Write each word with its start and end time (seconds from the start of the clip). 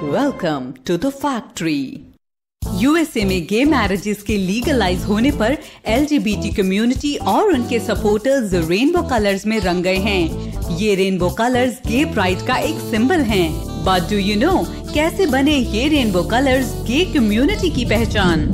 Welcome 0.00 0.70
to 0.86 0.96
the 0.96 1.08
factory 1.12 1.78
USA 2.62 3.24
में 3.24 3.46
gay 3.46 3.64
marriages 3.64 4.22
के 4.22 4.36
legalise 4.36 5.04
होने 5.04 5.30
पर 5.30 5.56
एल 5.86 6.06
कम्युनिटी 6.56 7.14
और 7.28 7.48
उनके 7.52 7.78
सपोर्टर्स 7.78 8.52
रेनबो 8.68 9.02
कलर्स 9.08 9.46
में 9.46 9.58
रंग 9.60 9.82
गए 9.84 9.96
हैं। 9.96 10.76
ये 10.78 10.94
रेनबो 10.94 11.30
कलर्स 11.30 11.80
गे 11.86 12.04
प्राइड 12.12 12.46
का 12.46 12.56
एक 12.58 12.78
सिंबल 12.90 13.20
हैं। 13.30 13.48
बट 13.84 14.08
डू 14.10 14.18
यू 14.18 14.36
नो 14.40 14.52
कैसे 14.94 15.26
बने 15.26 15.56
ये 15.56 15.88
रेनबो 15.88 16.22
कलर्स 16.28 16.72
गे 16.86 17.04
कम्युनिटी 17.14 17.70
की 17.70 17.84
पहचान? 17.84 18.46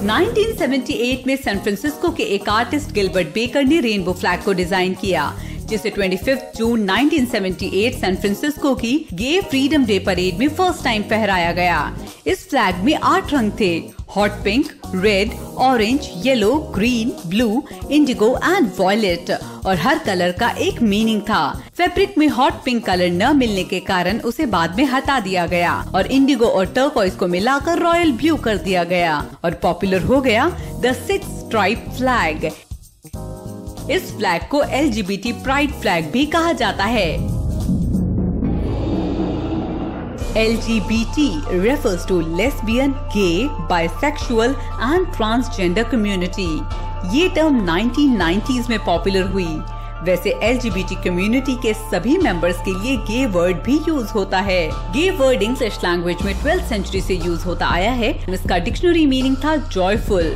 1978 0.00 1.26
में 1.26 1.36
सैन 1.36 1.58
फ्रांसिस्को 1.58 2.10
के 2.10 2.22
एक 2.34 2.48
आर्टिस्ट 2.48 2.92
गिलबर्ट 2.94 3.32
बेकर 3.34 3.64
ने 3.64 3.80
रेनबो 3.80 4.12
फ्लैग 4.14 4.42
को 4.44 4.52
डिज़ाइन 4.54 4.94
किया। 4.94 5.32
जिसे 5.70 5.90
25 5.90 6.38
जून 6.56 6.86
1978 6.88 8.00
सैन 8.00 8.16
फ्रांसिस्को 8.16 8.74
की 8.74 8.94
गे 9.14 9.40
फ्रीडम 9.40 9.84
डे 9.86 9.98
परेड 10.06 10.38
में 10.38 10.48
फ़र्स्ट 10.48 10.84
टाइम 10.84 11.02
फहराया 11.10 11.52
गया। 11.52 11.80
इस 12.26 12.48
फ्लैग 12.50 12.84
में 12.84 12.94
आठ 12.94 13.32
रंग 13.34 13.52
थे 13.60 13.76
hot 14.16 14.30
pink 14.44 14.66
red 14.94 15.32
orange 15.58 16.08
yellow 16.24 16.54
green 16.74 17.12
blue 17.26 17.62
indigo 17.90 18.28
and 18.44 18.70
violet 18.78 19.30
और 19.66 19.76
हर 19.76 19.98
कलर 19.98 20.32
का 20.40 20.48
एक 20.60 20.80
मीनिंग 20.82 21.20
था। 21.22 21.42
फैब्रिक 21.76 22.16
में 22.18 22.26
हॉट 22.28 22.62
पिंक 22.64 22.84
कलर 22.86 23.10
न 23.12 23.36
मिलने 23.36 23.64
के 23.64 23.80
कारण 23.90 24.18
उसे 24.30 24.46
बाद 24.54 24.76
में 24.76 24.84
हटा 24.86 25.18
दिया 25.20 25.46
गया 25.46 25.74
और 25.94 26.06
इंडिगो 26.08 26.46
और 26.46 26.66
टर्कोइस 26.74 27.16
को 27.16 27.28
मिलाकर 27.28 27.78
रॉयल 27.78 28.12
ब्लू 28.12 28.36
कर 28.38 28.56
दिया 28.58 28.84
गया 28.86 29.18
और 29.44 29.54
पॉपुलर 29.62 30.02
हो 30.02 30.20
गया 30.20 30.48
द 30.82 30.92
सिक्स 31.06 31.38
स्ट्राइप 31.40 31.84
फ्लैग 31.96 32.50
इस 33.90 34.12
फ्लैग 34.16 34.42
को 34.50 34.62
एलजीबीटी 34.62 35.32
प्राइड 35.44 35.70
फ्लैग 35.72 36.10
भी 36.12 36.24
कहा 36.26 36.52
जाता 36.52 36.84
है। 36.84 37.08
L 40.36 40.56
G 40.56 40.78
B 40.80 41.04
T 41.14 41.28
refers 41.60 42.06
to 42.06 42.20
lesbian 42.36 42.92
gay 43.14 43.46
bisexual 43.68 44.50
and 44.50 45.06
transgender 45.06 45.84
community 45.84 46.52
ये 47.16 47.28
टर्म 47.28 47.58
1990s 47.66 48.68
में 48.70 48.78
पॉपुलर 48.84 49.22
हुई। 49.22 49.48
वैसे 50.04 50.34
L 50.42 50.58
G 50.58 50.70
B 50.70 50.82
T 50.82 50.94
community 51.04 51.54
के 51.62 51.74
सभी 51.74 52.16
मेंबर्स 52.18 52.60
के 52.64 52.72
लिए 52.72 52.96
गे 53.08 53.26
वर्ड 53.32 53.56
भी 53.64 53.80
यूज़ 53.88 54.12
होता 54.12 54.40
है। 54.42 54.62
गे 54.92 55.10
वर्ड 55.10 55.42
इंग्लिश 55.42 55.78
लैंग्वेज 55.84 56.22
में 56.24 56.34
ट्वेल्थ 56.40 56.64
सेंचुरी 56.64 57.00
से 57.00 57.14
यूज़ 57.16 57.44
होता 57.44 57.66
आया 57.66 57.92
है। 57.92 58.12
इसका 58.34 58.58
डिक्शनरी 58.58 59.06
मीनिंग 59.06 59.36
था 59.36 59.56
जॉयफुल 59.56 60.34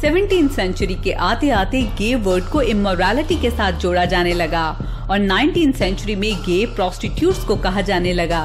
सेवनटीन 0.00 0.46
सेंचुरी 0.48 0.94
के 1.04 1.12
आते 1.12 1.48
आते 1.50 1.80
गे 1.98 2.14
वर्ड 2.26 2.44
को 2.44 2.60
इमोरालिटी 2.64 3.36
के 3.36 3.50
साथ 3.50 3.80
जोड़ा 3.80 4.04
जाने 4.04 4.32
लगा 4.34 4.64
और 5.10 5.18
नाइनटीन 5.18 5.72
सेंचुरी 5.72 6.14
में 6.16 6.32
गे 6.42 6.64
प्रोस्टिट्यूट्स 6.66 7.44
को 7.44 7.56
कहा 7.56 7.80
जाने 7.80 8.12
लगा। 8.12 8.42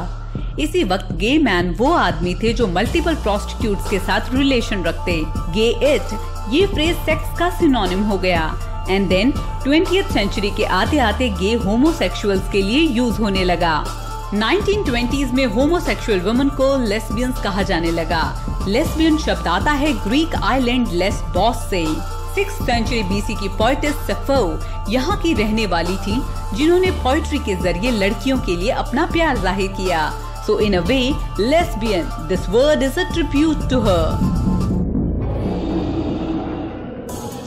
इसी 0.59 0.83
वक्त 0.83 1.13
गे 1.13 1.37
मैन 1.37 1.69
वो 1.77 1.91
आदमी 1.93 2.33
थे 2.35 2.53
जो 2.53 2.67
मल्टीपल 2.67 3.15
प्रोस्टिट्यूट्स 3.15 3.89
के 3.89 3.99
साथ 3.99 4.33
रिलेशन 4.35 4.83
रखते। 4.83 5.21
गे 5.53 5.69
इट 5.93 6.53
ये 6.53 6.65
फ्रेज 6.67 6.95
सेक्स 7.05 7.37
का 7.39 7.49
सिनोनिम 7.59 8.03
हो 8.03 8.17
गया। 8.17 8.53
एंड 8.89 9.07
देन 9.09 9.31
ट्वेंटी 9.63 10.01
सेंचुरी 10.03 10.51
के 10.57 10.65
आते 10.79 10.97
आते 11.01 11.29
गे 11.39 11.53
होमोसेक्सुअल्स 11.65 12.51
के 12.51 12.61
लिए 12.61 12.81
यूज़ 12.97 13.21
होने 13.21 13.43
लगा। 13.43 13.77
1920s 14.35 15.31
में 15.33 15.45
होमोसेक्सुअल 15.45 16.19
वुमन 16.21 16.49
को 16.57 16.75
लेस्बियंस 16.79 17.41
कहा 17.43 17.63
जाने 17.63 17.91
लगा। 17.91 18.23
लेस्बियन 18.67 19.17
शब्द 19.17 19.47
आता 19.47 19.71
है 19.73 19.91
ग्रीक 20.03 20.35
आइलैंड 20.35 20.87
लेस 20.93 21.21
बॉस 21.35 21.57
से 21.69 21.85
सिक्स 22.35 22.53
सेंचुरी 22.65 23.01
बीसी 23.03 23.35
की 23.35 23.49
पोइटिस 23.57 23.95
सफो 24.07 24.39
यहाँ 24.91 25.17
की 25.21 25.33
रहने 25.33 25.65
वाली 25.65 25.95
थी, 25.97 26.21
जिन्होंने 26.55 26.91
पोइट्री 27.03 27.39
के 27.39 27.55
ज़रिए 27.55 27.91
लड़कियों 27.91 28.37
के 28.39 28.55
लिए 28.55 28.71
अपना 28.83 29.05
प्यार 29.13 29.37
ज़ाहिर 29.37 29.71
किया। 29.73 30.09
So 30.47 30.59
in 30.59 30.73
a 30.73 30.81
way 30.87 30.99
lesbian 31.39 32.09
this 32.27 32.49
word 32.49 32.83
is 32.83 32.99
a 32.99 33.11
tribute 33.13 33.69
to 33.69 33.79
her 33.81 34.33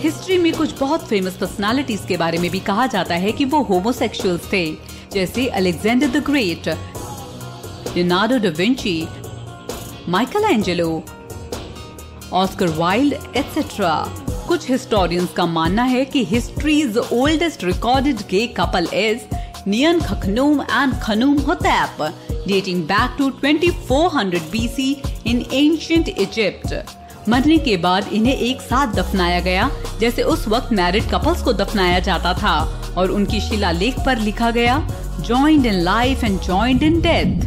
history 0.02 0.38
में 0.38 0.52
कुछ 0.54 0.78
बहुत 0.80 1.06
फ़ेमस 1.08 1.36
पर्सनालिटीज 1.36 2.04
के 2.08 2.16
बारे 2.16 2.38
में 2.38 2.50
भी 2.50 2.60
कहा 2.66 2.86
जाता 2.86 3.14
है 3.16 3.32
कि 3.32 3.44
वो 3.44 3.62
होमोसेक्सुअल्स 3.62 4.52
थे। 4.52 4.66
जैसे 5.18 5.46
Alexander 5.58 6.06
the 6.06 6.22
great 6.24 6.68
Leonardo 7.96 8.36
da 8.38 8.56
Vinci 8.56 8.96
Michelangelo 10.44 10.90
Oscar 12.32 12.68
Wilde 12.76 13.14
etcetera 13.36 13.94
कुछ 14.48 14.68
हिस्टोरियंस 14.70 15.32
का 15.36 15.46
मानना 15.46 15.82
है 15.84 16.04
कि 16.04 16.24
history's 16.24 16.98
oldest 16.98 17.64
recorded 17.64 18.20
gay 18.30 18.46
couple 18.58 18.88
is 18.94 19.24
Niankhkhnum 20.00 20.60
and 20.62 20.94
Khnumhotep 21.48 22.02
dating 22.46 22.82
back 22.84 23.16
to 23.18 23.30
2400 23.44 24.40
BC 24.54 24.88
in 25.26 25.44
ancient 25.52 26.08
Egypt 26.08 27.28
मरने 27.28 27.58
के 27.58 27.76
बाद 27.76 28.06
इन्हें 28.12 28.34
एक 28.34 28.60
साथ 28.60 28.94
दफनाया 28.94 29.40
गया, 29.40 29.70
जैसे 30.00 30.22
उस 30.22 30.46
वक्त 30.48 30.72
मैरिड 30.72 31.10
कपल्स 31.10 31.42
को 31.42 31.52
दफनाया 31.52 31.98
जाता 31.98 32.32
था, 32.34 32.54
और 32.98 33.10
उनकी 33.10 33.40
शिलालेख 33.40 33.98
पर 34.06 34.18
लिखा 34.18 34.50
गया 34.50 34.76
joined 35.22 35.66
in 35.66 35.74
life 35.74 36.24
and 36.24 36.40
joined 36.40 36.82
in 36.82 37.00
death 37.00 37.46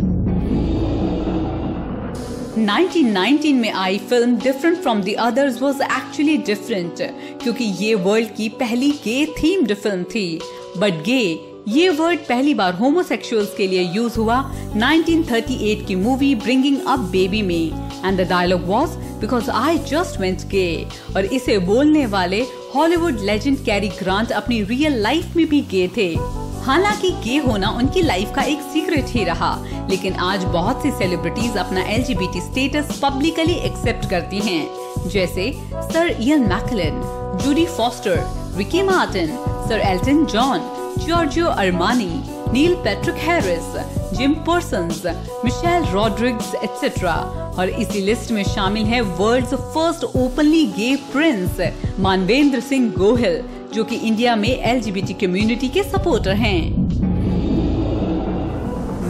1919 2.61 3.53
में 3.53 3.71
आई 3.71 3.97
film 3.97 4.35
different 4.37 4.77
from 4.77 5.01
the 5.01 5.13
others 5.19 5.61
was 5.61 5.81
actually 5.81 6.37
different 6.37 7.01
क्योंकि 7.43 7.63
ये 7.63 7.93
वर्ल्ड 7.95 8.35
की 8.35 8.49
पहली 8.49 8.91
गे 8.91 9.25
थीम्ड 9.25 9.73
फ़िल्म 9.73 10.03
थी. 10.03 10.39
बट 10.77 11.03
गे 11.03 11.39
ये 11.67 11.89
वर्ड 11.89 12.19
पहली 12.19 12.53
बार 12.53 12.73
होमोसेक्सुअल्स 12.73 13.53
के 13.57 13.67
लिए 13.67 13.81
यूज़ 13.81 14.17
हुआ 14.17 14.53
1938 14.75 15.85
की 15.87 15.95
मूवी 15.95 16.33
ब्रिंगिंग 16.35 16.77
अप 16.87 16.99
बेबी 16.99 17.41
में 17.41 17.71
and 18.05 18.21
the 18.21 18.27
dialogue 18.29 18.67
was 18.67 18.89
because 19.21 19.49
I 19.49 19.77
just 19.77 20.19
went 20.21 20.47
gay 20.51 20.87
और 21.15 21.25
इसे 21.25 21.57
बोलने 21.59 22.05
वाले 22.05 22.41
हॉलीवुड 22.75 23.19
लेजेंड 23.19 23.57
कैरी 23.65 23.89
ग्रांट 23.99 24.31
अपनी 24.31 24.61
रियल 24.63 25.01
लाइफ 25.01 25.35
में 25.35 25.45
भी 25.49 25.61
गे 25.61 25.87
थे. 25.87 26.40
हालाँकि 26.65 27.09
गे 27.23 27.37
होना 27.45 27.69
उनकी 27.77 28.01
लाइफ 28.01 28.31
का 28.35 28.41
एक 28.49 28.61
सीक्रेट 28.73 29.05
ही 29.15 29.23
रहा। 29.23 29.53
लेकिन 29.89 30.13
आज 30.23 30.43
बहुत 30.53 30.81
सी 30.83 30.91
सेलिब्रिटीज 30.91 31.57
अपना 31.57 31.81
एल 31.93 32.03
स्टेटस 32.03 32.99
पब्लिकली 33.03 33.53
एक्सेप्ट 33.69 34.09
करती 34.09 34.39
हैं। 34.39 35.09
जैसे 35.09 35.51
sir 35.73 36.15
Ian 36.19 36.47
McKellen 36.49 37.01
Jodie 37.43 37.65
Foster 37.77 38.23
Ricky 38.57 38.81
Martin 38.83 39.37
sir 39.69 39.81
Elton 39.85 40.25
John 40.33 40.69
Giorgio 41.07 41.47
Armani 41.47 42.11
Neil 42.53 42.73
Patrick 42.83 43.15
Harris 43.27 44.17
Jim 44.17 44.33
Parsons 44.47 45.05
Michelle 45.45 45.85
Rodriguez 45.91 46.53
etcetera 46.55 47.13
और 47.59 47.69
इसी 47.69 48.01
लिस्ट 48.05 48.31
में 48.31 48.43
शामिल 48.43 48.85
है 48.85 48.99
world's 49.01 49.53
first 49.53 50.03
openly 50.15 50.65
gay 50.77 50.95
prince 51.11 51.59
Manvendra 51.99 52.59
Singh 52.59 52.91
Gohil 52.97 53.41
जो 53.73 53.83
कि 53.83 53.95
इंडिया 53.97 54.35
में 54.35 54.49
एलजीबीटी 54.49 55.13
कम्युनिटी 55.25 55.67
के 55.69 55.83
supporter 55.83 56.33
हैं। 56.35 56.59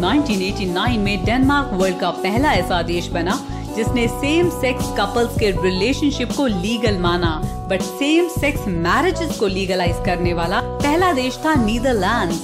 1989 0.01 0.97
में 0.97 1.23
डेनमार्क 1.25 1.73
वर्ल्ड 1.73 1.99
का 1.99 2.09
पहला 2.09 2.51
ऐसा 2.53 2.81
देश 2.81 3.07
बना, 3.11 3.39
जिसने 3.75 4.07
सेम 4.07 4.49
सेक्स 4.49 4.91
कपल्स 4.97 5.37
के 5.39 5.51
रिलेशनशिप 5.61 6.31
को 6.37 6.45
लीगल 6.47 6.97
माना 6.99 7.35
बट 7.69 7.81
सेम 7.81 8.27
सेक्स 8.29 8.67
मैरिजेस 8.67 9.37
को 9.39 9.47
लीगलाइज 9.47 10.03
करने 10.05 10.33
वाला 10.33 10.59
पहला 10.61 11.11
देश 11.13 11.37
था 11.45 11.53
Netherlands 11.65 12.41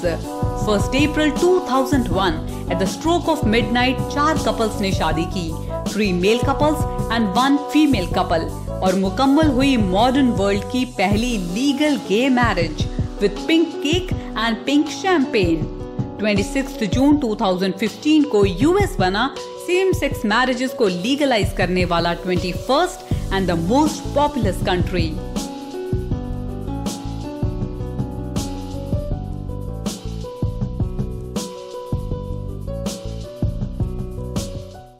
first 0.65 0.95
April 0.97 1.31
2001 1.41 2.71
at 2.71 2.77
the 2.77 2.85
stroke 2.87 3.29
of 3.29 3.45
midnight 3.47 3.97
चार 4.13 4.37
कपल्स 4.45 4.79
ने 4.81 4.91
शादी 4.91 5.25
की 5.35 5.49
three 5.91 6.11
male 6.13 6.39
couples 6.43 7.11
and 7.11 7.27
one 7.37 7.57
female 7.73 8.07
couple 8.13 8.49
और 8.83 8.95
मुकम्मल 8.99 9.47
हुई 9.51 9.75
मॉडर्न 9.77 10.29
वर्ल्ड 10.39 10.63
की 10.71 10.83
पहली 10.97 11.37
legal 11.53 11.95
gay 12.09 12.27
marriage 12.29 12.85
with 13.21 13.43
pink 13.47 13.67
cake 13.83 14.11
and 14.13 14.57
pink 14.65 14.89
champagne 15.01 15.65
26 16.21 16.83
June 16.93 17.17
2015 17.23 18.23
को 18.31 18.45
यूएस 18.45 18.95
बना 18.99 19.27
सेम 19.67 19.91
सेक्स 19.93 20.25
मैरिजेस 20.25 20.73
को 20.77 20.87
लीगलाइज 20.87 21.53
करने 21.57 21.85
वाला 21.93 22.13
twenty 22.23 22.51
first 22.67 23.13
and 23.33 23.47
the 23.47 23.57
most 23.69 24.03
popular 24.15 24.63
country 24.65 25.09